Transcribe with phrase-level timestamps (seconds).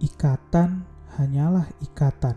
[0.00, 0.84] ikatan
[1.16, 2.36] hanyalah ikatan.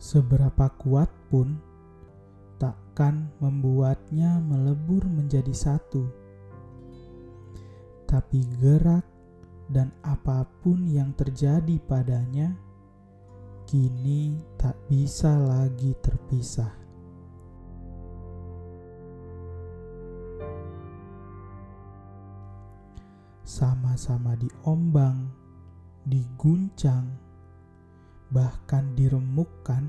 [0.00, 1.58] Seberapa kuat pun
[2.56, 6.08] takkan membuatnya melebur menjadi satu.
[8.06, 9.02] Tapi gerak
[9.66, 12.54] dan apa pun yang terjadi padanya
[13.66, 16.85] kini tak bisa lagi terpisah.
[23.46, 25.30] Sama-sama diombang,
[26.02, 27.06] diguncang,
[28.34, 29.86] bahkan diremukkan,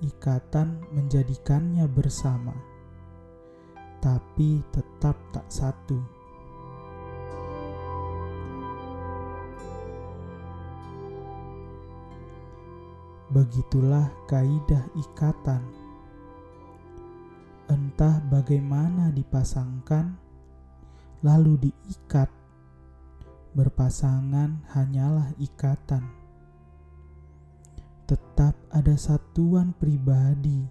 [0.00, 2.56] ikatan menjadikannya bersama,
[4.00, 6.00] tapi tetap tak satu.
[13.36, 15.60] Begitulah kaidah ikatan.
[17.68, 20.31] Entah bagaimana dipasangkan,
[21.22, 22.28] lalu diikat.
[23.54, 26.02] Berpasangan hanyalah ikatan.
[28.10, 30.66] Tetap ada satuan pribadi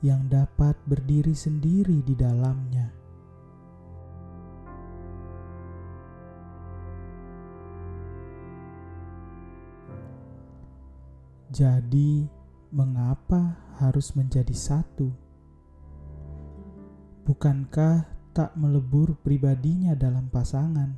[0.00, 2.88] yang dapat berdiri sendiri di dalamnya.
[11.56, 12.28] Jadi,
[12.68, 15.08] mengapa harus menjadi satu?
[17.24, 20.92] Bukankah tak melebur pribadinya dalam pasangan?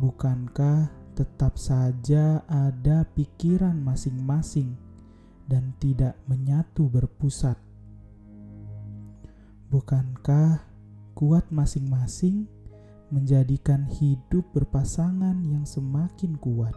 [0.00, 4.72] Bukankah tetap saja ada pikiran masing-masing
[5.44, 7.60] dan tidak menyatu berpusat?
[9.68, 10.64] Bukankah
[11.12, 12.48] kuat masing-masing
[13.12, 16.72] menjadikan hidup berpasangan yang semakin kuat?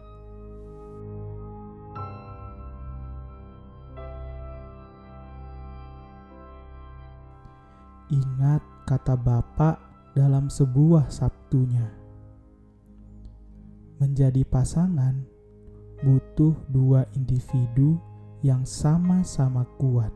[8.10, 8.58] Ingat
[8.90, 9.78] kata Bapak
[10.18, 11.86] dalam sebuah Sabtunya.
[14.02, 15.14] Menjadi pasangan
[16.02, 18.02] butuh dua individu
[18.42, 20.10] yang sama-sama kuat.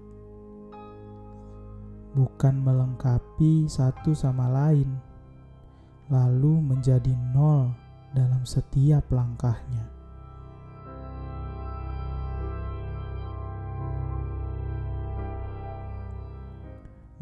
[2.19, 4.91] Bukan melengkapi satu sama lain,
[6.11, 7.71] lalu menjadi nol
[8.11, 9.94] dalam setiap langkahnya.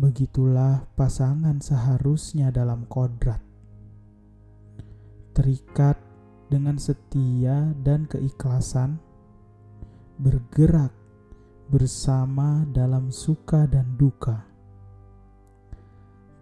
[0.02, 3.38] Begitulah pasangan seharusnya dalam kodrat.
[5.30, 5.94] Terikat
[6.50, 8.98] dengan setia dan keikhlasan,
[10.18, 10.90] bergerak
[11.70, 14.42] bersama dalam suka dan duka.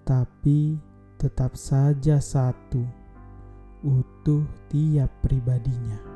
[0.08, 0.80] Tapi
[1.20, 2.80] tetap saja satu,
[3.84, 6.09] utuh tiap pribadinya.